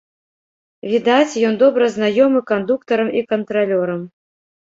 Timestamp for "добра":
1.63-1.89